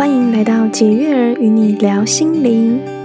[0.00, 2.99] 欢迎来到解月儿与你聊心灵。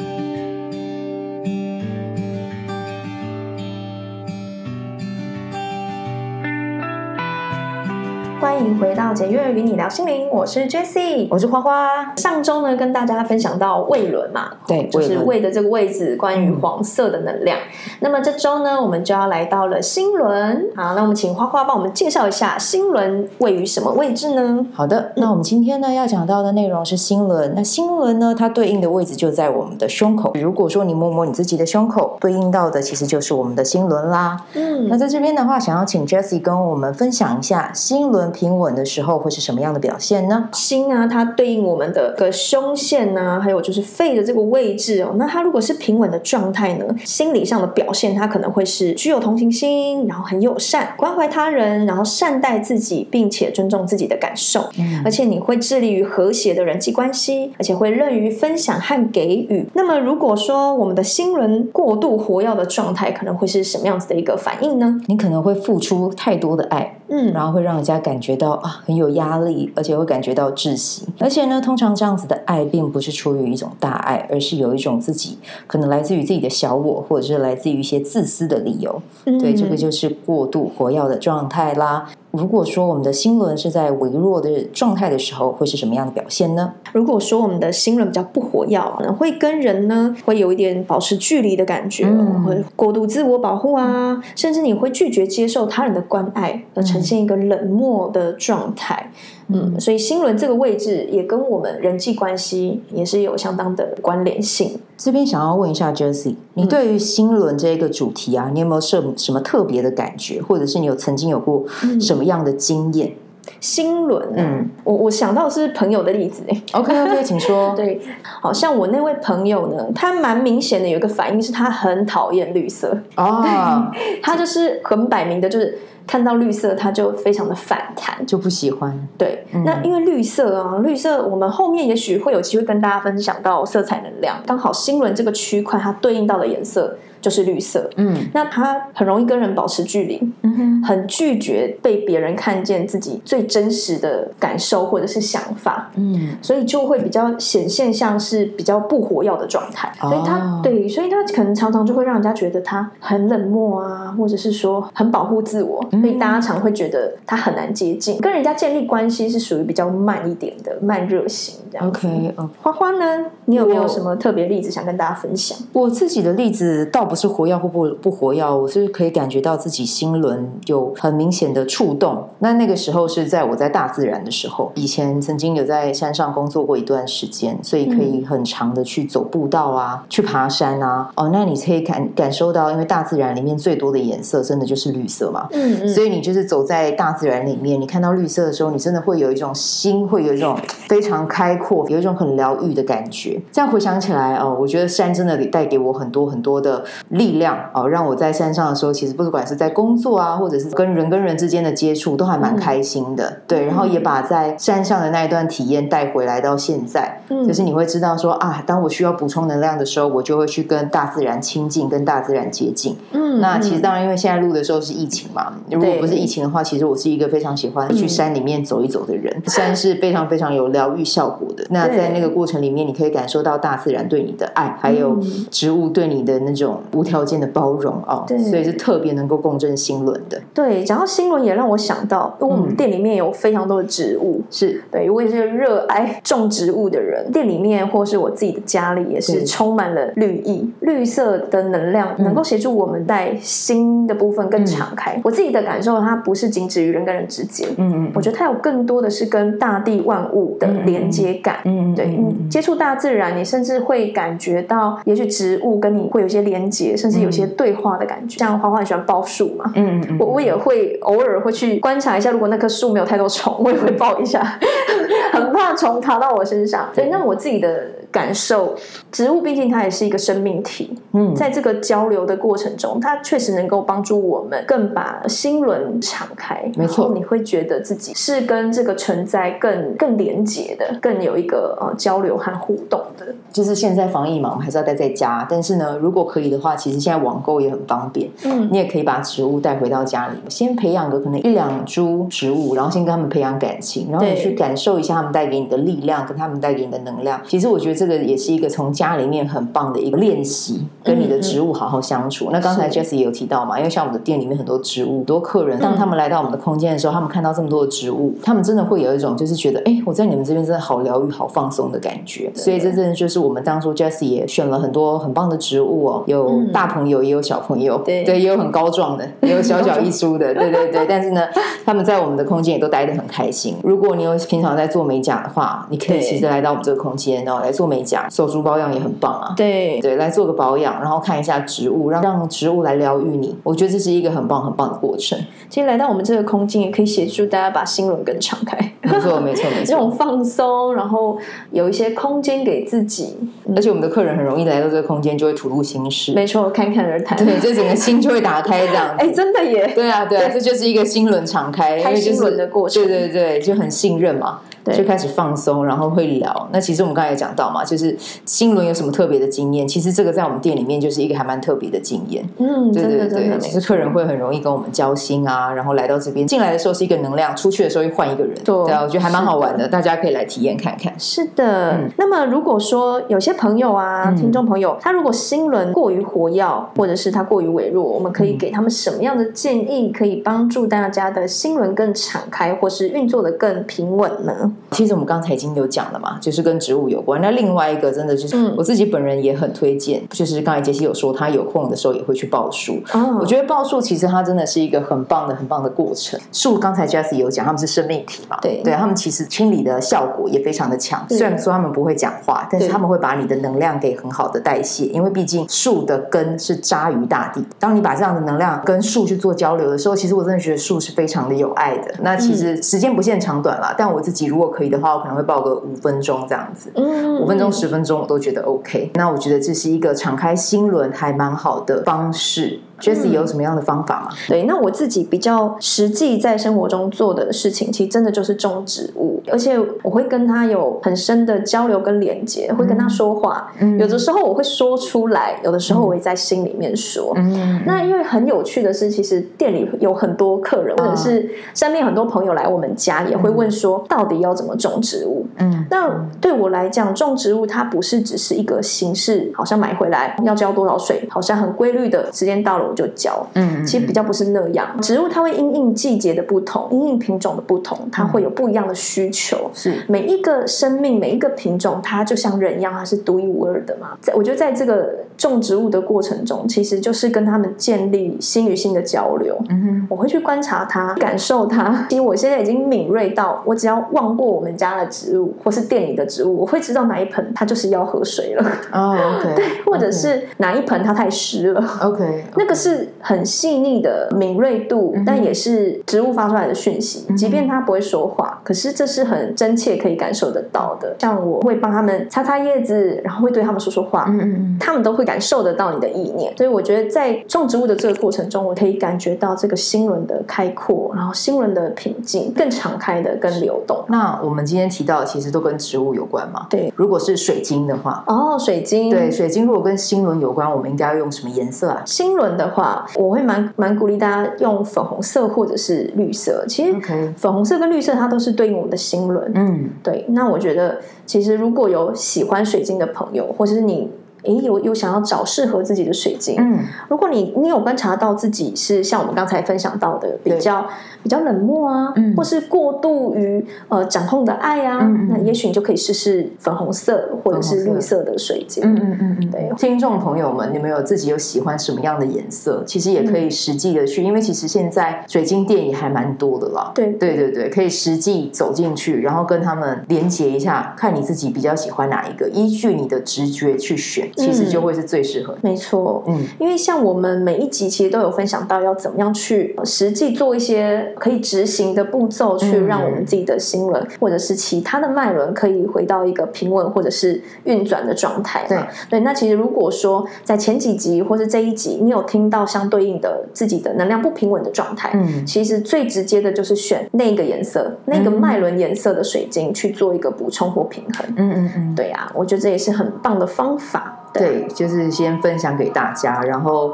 [9.16, 12.14] 迎回到解月与你聊心灵，我是 Jessie，我是花花。
[12.18, 17.58] 上周呢，跟大家分享到胃轮嘛，对，就是胃的这个位置，关于黄色的能量。
[17.58, 20.70] 嗯、那么这周呢，我们就要来到了心轮。
[20.76, 24.66] 好，那我们请花花帮我们介绍一下心轮位于什么位置呢？
[24.74, 27.54] 好的，那我们今天呢要讲到的内容是心轮。
[27.56, 30.34] 那心轮呢，它对应的位置就在我们的胸口。
[30.36, 34.38] 如果说你摸摸你自己的胸口，对应到的其实就是我们的心轮啦。
[34.56, 40.50] 嗯，那在这边的话，想要请 Jessie 跟我们分享一下心轮平稳的时候会是什么样的表现呢？
[40.54, 45.14] 心啊，它对应我们的个胸线啊，还有就是肺的这个位置哦。
[45.18, 54.62] 那它如果是平稳的状态呢，心理上的表现，它可能会是具有同情心，然后很友善，关怀他人，然后善待自己，并且尊重自己的感受。
[54.78, 59.68] 嗯，而且你会致力于和谐的人际关系，而且会乐于分享和给予。
[59.74, 65.00] 那么如果说我们的心轮过度活跃的状态，可能会是什么样子的一个反应呢？
[65.08, 68.82] 你可能会付出太多的爱，嗯，然后会让人家感觉到啊。
[68.86, 71.08] 很有压力，而且会感觉到窒息。
[71.20, 79.02] 而且呢，通常这样子的爱，并不是出于一种大爱，而是有一种自己可能来自于自己的小我，或者是来自于一些自私的理由。
[79.26, 82.10] 嗯，对，这个就是过度活跃的状态啦。
[82.36, 86.74] 如果说我们的心轮是在微弱的状态的时候，会是什么样的表现呢？
[86.94, 99.12] 如果说我们的心轮比较不活跃，可能会跟人呢会有一点保持距离的感觉，嗯、会过度自我保护啊，甚至你会拒绝接受他人的关爱，而呈现一个冷漠的状态。
[99.12, 104.80] 嗯，嗯，所以心轮这个位置也跟我们人际关系也是有相当的关联性。
[104.98, 111.64] 这边想要问一下 Jessie，你对于心轮这个主题啊，你有没有什什么特别的感觉，或者是你有曾经有过
[112.00, 113.10] 什么样的经验？
[113.10, 113.14] 嗯、
[113.60, 116.62] 心轮、啊，嗯，我我想到是朋友的例子哎。
[116.74, 117.74] OK OK， 请说。
[117.76, 123.44] 对，好像我那位朋友呢，他蛮明显的有一个反应是他很讨厌绿色哦，
[124.22, 125.78] 他就是很摆明的，就是。
[126.08, 128.96] 看到绿色，他就非常的反弹，就不喜欢。
[129.18, 134.38] 对，嗯、那因为绿色啊，绿色，我们后面也许会有机会跟大家分享到色彩能量。
[134.46, 136.96] 刚好心轮这个区块，它对应到的颜色。
[137.26, 162.08] 就是绿色，嗯，那他很容易跟人保持距离，嗯哼，很拒绝被别人看见自己最真实的感受或者是想法，嗯，所以就会比较显现像是比较不活跃的状态，哦、所以他对，所以他可能常常就会让人家觉得他很冷漠啊，或者是说很保护自我，嗯、所以大家常会觉得他很难接近，跟人家建立关系是属于比较慢一点的慢热型这样子。
[162.08, 165.58] OK，花花呢，你有没有什么特别例子想跟大家分享？
[165.74, 167.15] 我自己的例子倒不。
[167.16, 172.28] 不是活跃或不不活跃，我是可以感觉到自己心轮有很明显的触动。
[172.40, 181.10] 那那个时候是在我在大自然的时候，以前曾经有在山上工作过一段时间，所以可以很长的去走步道啊，去爬山啊。
[181.16, 185.48] 哦，那你可以感感受到，因为大自然里面最多的颜色真的就是绿色嘛。
[185.54, 185.88] 嗯嗯。
[185.88, 190.58] 所以你就是走在大自然里面，你看到绿色的时候，你真的会有一种心会有一种
[190.90, 193.42] 非常开阔，有一种很疗愈的感觉。
[193.54, 196.84] 这样回想起来哦，我觉得山真的带给我很多很多的。
[197.10, 203.30] 力量哦，让我在山上的时候，其实不管是在工作啊，或者是跟人跟人之间的接触，都还蛮开心的。
[203.30, 207.20] 嗯、对，然后也把在山上的那一段体验带回来到现在。
[207.30, 212.96] 嗯，就是你会知道说啊，当我需要补充能量的时候，我就会去跟大自然亲近，跟大自然接近。
[213.12, 219.34] 嗯，那其实当然，因为现在录的时候是疫情嘛，如果不是疫情的话，其实我是一个非常喜欢去山里面走一走的人。
[219.36, 221.66] 嗯、山是非常非常有疗愈效果的。
[221.70, 225.20] 那在那个过程里面，你可以感受到大自然对你的爱，还有
[225.50, 226.82] 植物对你的那种。
[226.94, 230.42] 无条件的包容哦，对，所以是特别能够共振心轮的。
[230.54, 237.15] 对，讲到心轮也让我想到，因为我们店里面有非常多的植物，是对，我也是热爱种植物的人。
[237.32, 245.20] 店里面或是我自己的家里也是充满了绿意，绿色的能量能够协助我们在心的部分更敞开。
[245.24, 251.58] 我自己的感受，它不是仅止于人跟人之间，嗯嗯，我觉得它有更多的是跟大地万物的连接感。
[251.66, 252.18] 嗯，对，
[252.50, 256.96] 接触大自然，你甚至会感觉到，也许植物跟你会有些连接。
[256.96, 264.42] 甚至有些对话的感觉，像花花很喜欢抱树嘛，嗯，嗯，我我也会偶尔会去观察一下，如果那棵树没有太多虫，我也会抱一下，
[265.32, 266.90] 很怕虫爬到我身上。
[266.94, 268.76] 所以，那我自己的感受，
[269.12, 270.98] 植物毕竟它也是一个生命体。
[271.14, 276.70] 嗯，在这个交流的过程中，它确实能够帮助我们更把心轮敞开。
[276.76, 283.26] 没错，你会觉得自己是跟这个存在更更连接的，更有一个呃交流和互动的。
[283.52, 285.48] 就是现在防疫嘛，我们还是要待在家。
[285.50, 288.30] 但是呢，如果可以的话，其实现在网购也很方便。
[288.44, 297.40] 嗯，你也可以把植物带回到家里，先培养个可能一两株植物，然后先跟他们培养感情，然后你去感受一下他们带给你的力量，跟他们带给你的能量。
[297.48, 302.46] 其实我觉得这个也是一个从家里面很棒的一个练习，跟你的植物好好相处。
[302.46, 312.52] 嗯嗯，那刚才 Jessie 也有提到嘛，因为像我们的店里面很多植物，很多客人当他们来到我们的空间的时候，他们看到这么多的植物，他们真的会有一种就是觉得，哎，我在你们这边真的好疗愈、好放松的感觉。
[312.56, 321.06] 所以这真的就是我们当初 Jessie 也选了很多很棒的植物哦，有大朋友也有小朋友，对对，也有很高壮的，也有小小一株的， 对对对。
[321.08, 321.42] 但是呢，
[321.86, 323.76] 他们在我们的空间也都待得很开心。
[323.84, 329.54] 如果你有平常在做美甲的话，你可以其实来到我们这个空间然后，来做美甲、手足保养也很棒啊。
[329.56, 333.56] 对对，来做个保养，然后看一下植物，让让植物来疗愈你。
[333.64, 335.38] 我觉得这是一个很棒很棒的过程。
[335.70, 338.78] 其实来到我们这个空间，也可以协助大家把心轮更敞开。
[339.02, 341.38] 没错没错没错， 这种放松，然后
[341.72, 343.36] 有一些空间给自己。
[343.76, 346.34] 而且我们的客人很容易来到这个空间，就会吐露心事。
[346.34, 347.38] 没错，侃侃而谈。
[347.38, 349.14] 对，这整个心就会打开这样。
[349.18, 349.92] 哎，真的耶。
[349.94, 353.04] 对啊对啊，这就是一个心轮敞开，开心轮的过程。
[353.04, 354.60] 对对对，就很信任嘛。
[354.94, 356.70] 就开始放松，然后会聊。
[356.72, 358.16] 那其实我们刚才也讲到嘛，就是
[358.46, 359.88] 心轮有什么特别的经验？
[359.88, 362.44] 其实这个在我们店里面就是一个还蛮特别的经验。
[362.58, 368.54] 嗯，对对对，其实客人会很容易跟我们交心啊，然后来到这边，进来的时候是一个能量，出去的时候又换一个人。
[368.64, 371.14] 对啊，我觉得还蛮好玩的，大家可以来体验看看。
[371.20, 371.98] 是的。
[372.18, 376.66] 那么如果说有些朋友啊，听众朋友，他如果心轮过于活跃，
[376.96, 384.72] 或者是他过于微弱，我们可以给他们什么样的建议，可以帮助大家的心轮更敞开，或是运作的更平稳呢？
[384.92, 385.56] 其实我们刚才。
[385.56, 387.42] 已经有讲了嘛，就是跟植物有关。
[387.42, 393.02] 那另外一个真的就是我自己本人也很推荐，嗯、就是刚才杰西有说，他有空的时候也会去报树。
[393.14, 396.38] 哦、我觉得报树其实它真的是一个很棒的、很棒的过程。
[396.52, 401.26] 树刚才 Jessie 有讲，他们是生命体嘛，对，对他们其实清理的效果也非常的强。
[401.30, 407.66] 虽然说他们不会讲话，但是他们会把你的能量给很好的代谢，因为毕竟树的根是扎于大地。
[407.80, 412.14] 当你把这样的能量跟树去做交流的时候，其实我真的觉得树是非常的有爱的。
[412.22, 415.46] 那其实时间不限长短啦，但我自己如果可以的话，我可能会。
[415.46, 419.12] 报个五分钟这样子，嗯，五分钟十分钟我都觉得 OK。
[419.14, 422.80] 那我觉得这是一个敞开心轮还蛮好的方式。
[423.00, 424.30] Jessie 有什么样的方法吗？
[424.32, 433.72] 嗯、对，那我自己比较实际在生活中做的事情，其实真的就是种植物，而且我会跟他有很深的交流跟连接，会跟他说话。
[433.80, 437.34] 嗯、有的时候我会说出来，有的时候我会在心里面说。
[437.36, 445.46] 嗯、那因为很有趣的是，其实店里有很多客人，或者是身边很多朋友来我们家，也会问说，到底要怎么种植物？
[445.58, 446.10] 嗯，那
[446.40, 452.85] 对我来讲，种植物它不是只是一个形式，好像买回来要浇多少水，好像很规律的时间到了。
[452.86, 454.88] 我就浇，嗯，其实比较不是那样。
[455.02, 459.70] 植物它会因应季节的不同，因应品种的不同，它会有不一样的需求。
[459.74, 464.18] 是每一个生命，每一个品种，它就像人一样，它是独一无二的嘛。
[464.22, 469.58] 在我觉得，在这个种植物的过程中，其实就是跟他们建立心与心的交流。
[469.70, 472.06] 嗯哼，我会去观察它，感受它。
[472.10, 478.72] 其实我现在已经敏锐到，我只要望过我们家的植物，或是店里的植物，我会知道哪一盆它就是要喝水了。
[478.92, 479.18] 哦
[479.56, 481.84] 对，或者是哪一盆它太湿了。
[482.02, 482.75] OK， 那个。
[482.76, 487.26] 是很细腻的敏锐度，但也是植物发出来的讯息。
[487.36, 491.16] 即便它不会说话，可是这是很真切可以感受得到的。
[491.20, 496.56] 像我会帮他们擦擦叶子，然后会对他们说说话，嗯嗯，他们都会感受得到你的意念。
[496.58, 504.04] 所以我觉得在种植物的这个过程中，我可以感觉到这个心轮的开阔，然后心轮的平静，更敞开的、跟流动。
[504.10, 506.68] 那我们今天提到的其实都跟植物有关嘛？
[506.70, 506.92] 对。
[506.96, 512.02] 如果是水晶的话，哦，水晶，对，水晶如果跟心轮有关，我们应该要用什么颜色啊？
[512.06, 512.65] 心轮的。
[512.66, 516.66] 的话，我会蛮蛮鼓励大家用粉红色或者是绿色。
[516.68, 516.94] 其实
[517.36, 519.52] 粉红色跟绿色它都是对应我们的心轮。
[519.56, 520.26] 嗯，对。
[520.30, 524.12] 那我觉得，其实如果有喜欢水晶的朋友，或者是你。
[524.46, 526.56] 诶，有有想要找适合自己的水晶。
[526.58, 530.86] 嗯，如果你你有观察到自己是像我们刚才分享到的比较
[531.24, 538.84] 比较冷漠啊，嗯，或是过度于呃掌控的爱啊，嗯嗯，那也许你就可以试试粉红色或者是绿色的水晶。
[538.86, 539.72] 嗯嗯嗯嗯，对。
[539.78, 542.84] 听众朋友们，你们有自己有喜欢什么样的颜色？
[542.86, 546.92] 其实也可以实际的去，嗯、因为其实现在水晶店也还蛮多的啦。
[546.94, 554.30] 对对对对，可以实际走进去，然后跟他们连接一下，看你自己比较喜欢哪一个，依据你的直觉去选。
[554.36, 555.60] 其实就会是最适合的。
[555.62, 568.66] 没错，嗯，因为像我们每一集其实都有分享到要怎么样去实际做一些可以执行的步骤，去让我们自己的心轮或者是其他的脉轮可以回到一个平稳或者是运转的状态。
[568.68, 568.78] 对
[569.10, 581.26] 对，那其实如果说在前几集或是这一集，你有听到相对应的自己的能量不平稳的状态，嗯，其实最直接的就是选那个颜色、那个脉轮颜色的水晶去做一个补充或平衡。
[581.38, 584.22] 嗯嗯嗯，对呀、啊，我觉得这也是很棒的方法。
[584.40, 586.94] 对，就是先分享给大家，然后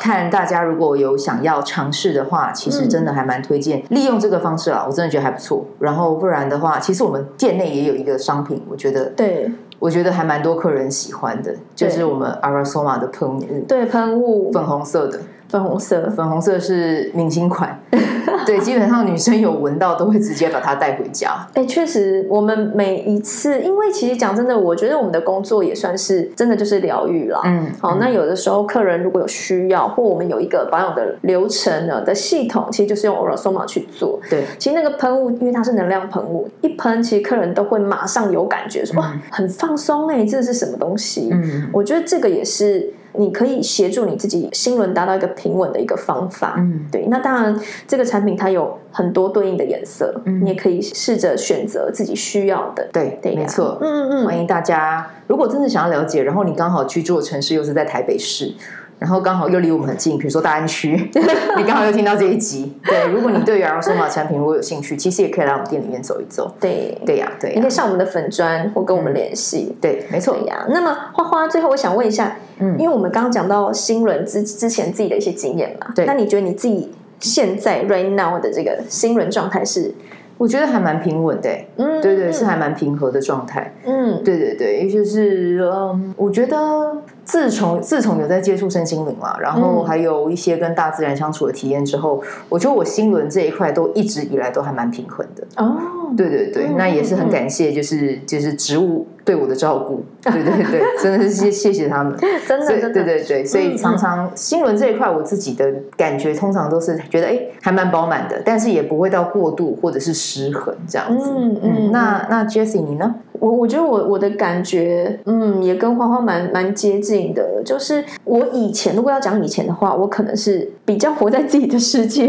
[0.00, 5.64] 看大家如果有想要尝试的话，其实真的还蛮推荐利用这个方式啊，我真的觉得还不错。
[5.78, 15.18] 然后不然的话，其实我们店内也有一个商品，我觉得对，我觉得还蛮多客人喜欢的，就是我们 Aura-Soma 的喷雾，对，喷雾，粉红色的。
[15.50, 17.76] 粉红色，粉红色是明星款，
[18.46, 21.30] 对，基本上女生有闻到都会直接把它带回家。
[21.54, 27.40] 哎、欸，确实，我们每一次，因为其实讲真的，我觉得我们的工作也算是真的就是疗愈了。
[27.44, 34.20] 嗯，好，那有的时候客人如果有需要，或我们有一个保养的流程呢的系统，其实就是用 Aura-Soma 去做。
[34.30, 41.28] 对，其实那个喷雾，因为它是能量喷雾，一喷，其实客人都会马上有感觉说，说、嗯、哇，很放松哎、欸，这是什么东西？
[41.32, 42.88] 嗯，我觉得这个也是。
[43.20, 47.04] 你可以协助你自己心轮达到一个平稳的一个方法，嗯，对。
[47.08, 54.26] 那当然，这个产品它有很多对应的颜色，嗯，你也可以试着选择自己需要的，对对，没错，嗯嗯嗯。
[54.26, 58.54] 欢迎大家，如果真的想要了解，然后你刚好居住的城市又是在台北市。
[59.00, 61.10] 然后刚好又离我们很近，比如说大安区，
[61.56, 62.70] 你刚好又听到这一集。
[62.84, 66.54] 对，如果你对于 Aura-Soma 产品如果有兴趣，其实也可以来我们店里面走一走。
[66.60, 69.68] 对，对呀，对，你可以上我们的粉专或跟我们联系。
[69.70, 70.66] 嗯、对，没错呀。
[70.68, 79.94] 那么花花，最后我想问一下，嗯，因为我们刚刚讲到新轮之之前自己的一些经验嘛，对，那你觉得你自己现在 right now 的这个新轮状态是？
[80.36, 86.96] 我觉得还蛮平稳的，嗯，对对，是还蛮平和的状态，嗯，对对对，也就是嗯，我觉得。
[87.30, 95.46] 自从自从有在接触身心灵了，然后还有一些跟大自然相处的体验之后，我觉得我心轮这一块都一直以来都还蛮平衡的。
[95.56, 95.76] 哦，
[96.16, 100.04] 对对对，嗯、那也是很感谢，就是就是植物对我的照顾。
[100.22, 102.16] 对对对，真的是谢谢他们，
[102.48, 111.30] 真的真的对对对，所以常常心轮这一块，我自己的感觉通常都是觉得哎，还蛮饱满的，但是也不会到过度或者是失衡这样子。
[111.30, 113.14] 嗯嗯，那那 Jessie 你呢？
[113.40, 117.62] 我我觉得我我的感觉，嗯，也跟花花蛮蛮接近的。
[117.64, 122.28] 就是我以前如果要讲以前的话，我可能是比较活在自己的世界，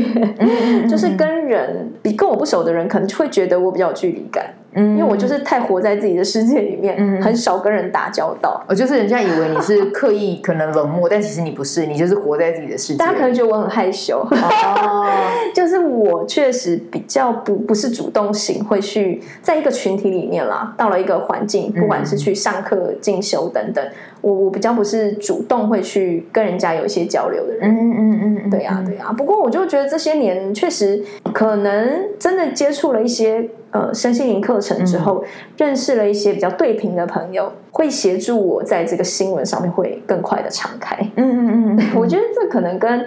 [0.88, 4.54] 就是跟人比跟我不熟的人，可能就会觉得我比较有距离感。
[4.74, 8.64] 嗯，因为我就是太活在自己的世界里面，嗯、很少跟人打交道。
[8.70, 13.00] 我就是人家以为你是刻意可能冷漠，但其实你不是，你就是活在自己的世界。
[13.00, 15.10] 大家可能觉得我很害羞，哦、
[15.56, 23.84] 就是我确实比较不不是主动型，会去在一个群体里面啦，到了一个环境，不管是去上课、进修等等，
[24.22, 27.70] 我我比较不是主动会去跟人家有一些交流的人。
[27.70, 29.14] 嗯嗯嗯，对呀对呀。
[29.18, 33.50] 不过我就觉得这些年确实可能真的接触了一些。
[33.74, 40.94] 呃，身心灵课程之后，嗯，认识了一些比较对频的朋友，会协助我在这个新闻上面会更快的敞开。
[41.16, 43.06] 嗯嗯嗯， 我觉得这可能跟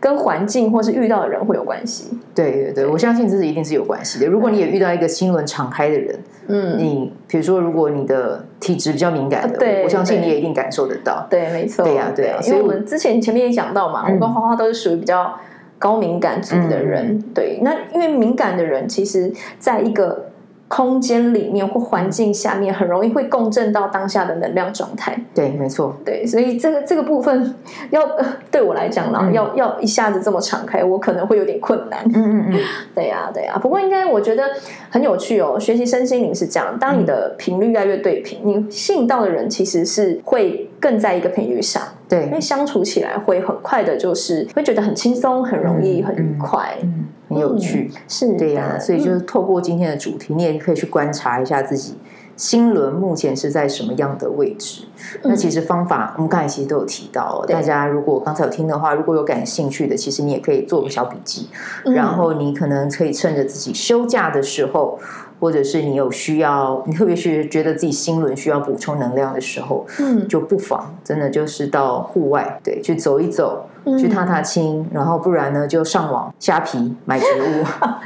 [0.00, 2.18] 跟环境或是遇到的人会有关系。
[2.34, 4.26] 对对对，我相信这是一定是有关系的。
[4.26, 6.18] 如果你也遇到一个心轮敞开的人，
[6.48, 11.26] 嗯，你比如说，如果你的体质比较敏感的，对，我相信你也一定感受得到。
[11.30, 11.84] 对，没错。
[11.84, 12.38] 对呀，对呀。
[12.42, 15.32] 因为我们之前前面也讲到嘛，嗯，我跟花花都是属于比较。
[15.78, 20.25] 高敏感族的人，嗯，对，那因为敏感的人，其实在一个
[20.68, 25.16] 空间里面或环境下面，很容易会共振到当下的能量状态。
[25.34, 25.96] 对，没错。
[26.04, 27.54] 对，所以这个这个部分
[27.90, 28.02] 要
[28.50, 32.04] 对我来讲呢，嗯，要要一下子这么敞开，我可能会有点困难。
[32.06, 32.60] 嗯嗯嗯，
[32.94, 33.56] 对呀对呀。
[33.62, 34.42] 不过应该我觉得
[34.90, 41.82] 很有趣哦，学习身心灵是这样，当你的频率越来越对频，你吸引到的人其实是会更在一个频率上。
[42.08, 47.04] 对，因为相处起来会很快的，就是会觉得很轻松、很容易、很愉快、嗯，
[47.36, 47.90] 很有趣。
[47.92, 51.94] 嗯、是对呀、啊，所以就是透过今天的主题，你也可以去观察一下自己
[52.36, 54.84] 心轮目前是在什么样的位置。
[55.22, 61.48] 那其实方法，我们刚才其实都有提到，大家如果刚才有听的话，如果有感兴趣的，其实你也可以做个小笔记，
[61.84, 64.98] 然后你可能可以趁着自己休假的时候。
[65.38, 77.64] 或者是你有需要，你特别是觉得自己心轮需要补充能量的时候，嗯，就不妨真的就是到户外，对，去走一走，嗯、去踏踏青，然后不然呢，就上网虾皮买植物。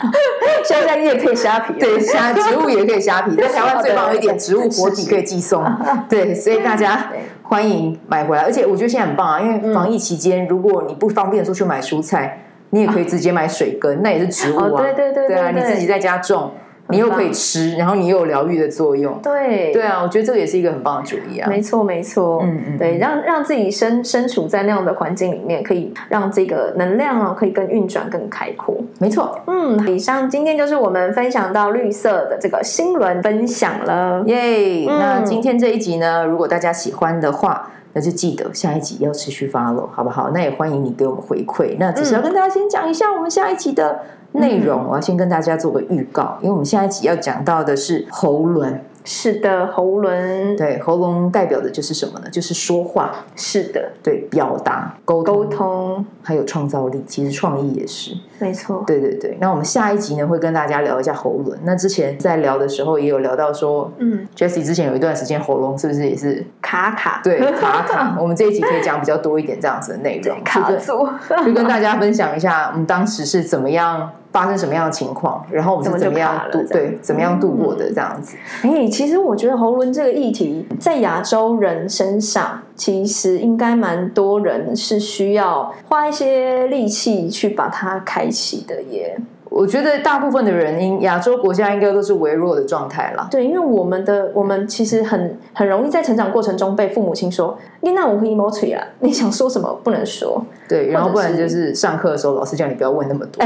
[0.65, 5.65] 现在你也可以虾皮，对，虾植物也可以虾皮，在台湾最棒的一点，植物活体可以寄送，
[6.09, 7.09] 对，所以大家
[7.43, 8.43] 欢迎买回来。
[8.43, 12.39] 而且我觉得现在很棒啊，因为防疫期间，如果你不方便出去买蔬菜，
[12.71, 16.53] 你也可以直接买水根，那也是植物啊，对对对，对啊，你自己在家种。
[16.91, 19.19] 你又可以吃，然后你又有疗愈的作用。
[19.23, 21.49] 对对啊，我觉得这个也是一个很棒的主意啊。
[21.49, 28.77] 没错没错，嗯嗯，对，让让自己身身处在那样的环境里面，可以让这个能量啊，可以更运转更开阔。
[28.99, 34.87] 没错，嗯，以上今天就是我们分享到绿色的这个心轮分享了，耶。
[34.87, 40.31] 那今天这一集呢，如果大家喜欢的话，那就记得下一集要持续 follow，好不好？
[40.31, 41.77] 那也欢迎你给我们回馈。
[41.79, 44.01] 那只是要跟大家先讲一下我们下一集的
[44.33, 48.81] 内容，我要先跟大家做个预告，因为我们下一集要讲到的是喉轮。
[49.05, 50.57] 是的，喉轮。
[50.57, 52.31] 对，喉咙代表的就是什么呢？
[52.31, 53.13] 就是说话。
[53.35, 57.03] 是的，对，表达、沟通，沟通，还有创造力。
[57.07, 58.85] 其实创意也是，没错。
[58.87, 59.37] 对对对。
[59.41, 61.59] 那我们下一集呢，会跟大家聊一下喉轮。
[61.65, 67.21] 那之前在聊的时候，也有聊到说，嗯，Jessie 之前有一段时间喉咙是不是也是卡卡？
[67.25, 68.17] 对，卡卡。
[68.21, 71.09] 我们这一集可以讲比较多一点这样子的内容，卡住，
[71.45, 74.11] 就跟大家分享一下我们当时是怎么样。
[74.33, 78.37] 发生什么样的情况，然后我们是怎么样度对，怎么样度过的这样子？
[78.63, 89.17] 哎、嗯，其实我觉得喉轮这个议题在亚洲人身上，其实应该蛮多人是需要花一些力气去把它开启的耶。
[89.51, 93.27] 我觉得大部分的人，因亚洲国家应该都是微弱的状态啦。
[93.31, 103.45] 对，因为我们的我们其实很很容易在成长过程中被父母亲说：“你那我会 emoji 啊，你想说什么不能说。”对，然后不然就是上课的时候老师叫你不要问那么多。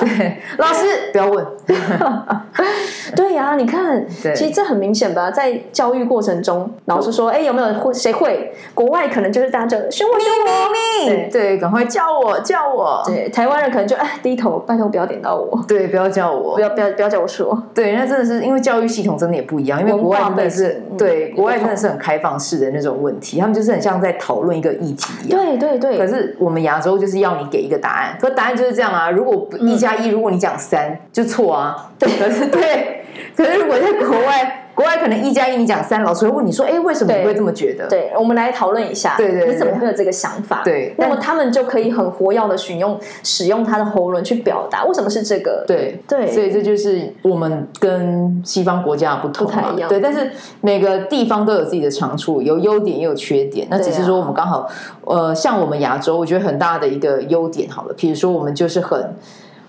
[0.00, 1.46] 对， 老师不要问。
[3.14, 13.02] 对呀、啊，你看，其实这很明显吧，在教育过程中，老师说：“哎，有没有会谁会？”国外可能就是大家就凶我凶我，对对，赶快叫我叫我。
[13.04, 15.41] 对，台湾人可能就哎低头，拜托不要点到我。
[15.66, 17.62] 对，不要叫我，不要不要不要叫我说。
[17.74, 25.40] 对，那真的是因为教育系统真的也不一样，因为国外真的是对国外真的是很开放式的那种问题，他们就是很像在讨论一个议题一样。
[25.40, 25.98] 对对对。
[25.98, 29.10] 可是我们亚洲就是要你给一个答案，可答案就是这样啊。
[29.10, 31.90] 如果一加一，如果你讲三，就错啊。
[31.98, 33.02] 对，可是对，
[33.36, 34.58] 可是如果在国外。
[34.74, 40.62] 国外可能一加一，你讲三，老师会问你说：“哎，为什么你会这么觉得？”对，我们来讨论一下，对对，你怎么会有这个想法？
[40.64, 45.64] 对，那么他们就可以很活跃的使用使用他的喉轮去表达为什么是这个？
[45.66, 49.88] 对对，所以这就是我们跟西方国家不同嘛，不太一样。
[49.88, 50.30] 对，但是
[50.62, 53.66] 每个地方都有自己的长处，有优点也有缺点。
[53.70, 54.66] 那只是说我们刚好，
[55.04, 59.14] 呃，像我们亚洲，我觉得很大的一个优点，好了，比如说我们就是很，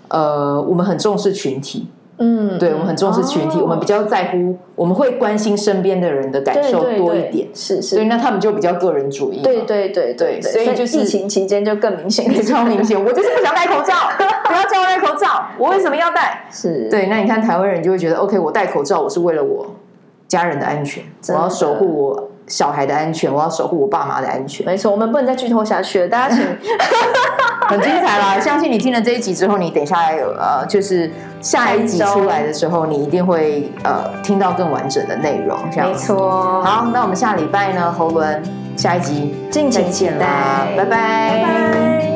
[0.08, 1.90] 呃，我们很重视群体。
[2.18, 7.32] 嗯，对，我们很重视群体，哦、我们比较在乎，我们会关心身边的人的感受多一点，对。
[7.32, 13.94] 对对，是是，所以那他们就比较个人主义，对对对对，对，所以就是疫情期间就更明显， 超明显，我就是不想戴口罩，
[14.46, 16.46] 不要叫我戴口罩，我为什么要戴？
[16.52, 16.88] 是。
[16.90, 19.66] 对，那你看台湾人就会觉得，OK，我戴口罩，我是为了我
[20.28, 22.30] 家人的安全，我要守护我。
[22.54, 24.64] 小孩的安全，我要守护我爸妈的安全。
[24.66, 26.08] 没错，我们不能再剧透下去了。
[26.08, 26.44] 大家请
[27.68, 28.40] 很精彩啦！
[28.40, 31.10] 相信你听了这一集之后，你等下来有呃，就是
[31.42, 35.58] 下一集出来的时候，你一定会呃听到更完整的内容。
[35.72, 36.62] 这样没错。
[36.62, 38.44] 好，那我们下礼拜呢，侯伦
[38.78, 40.86] 下一集，敬请期待，拜拜。
[40.86, 42.13] 拜拜。